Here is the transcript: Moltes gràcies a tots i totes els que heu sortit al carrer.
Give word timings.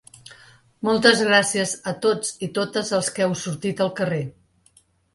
Moltes 0.89 1.21
gràcies 1.27 1.75
a 1.93 1.95
tots 2.07 2.33
i 2.49 2.51
totes 2.59 2.93
els 3.01 3.13
que 3.19 3.29
heu 3.29 3.39
sortit 3.47 3.89
al 3.89 3.97
carrer. 4.03 4.23